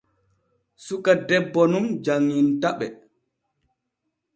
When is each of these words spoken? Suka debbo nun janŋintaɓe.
Suka 0.85 1.11
debbo 1.27 1.61
nun 1.71 1.85
janŋintaɓe. 2.03 2.87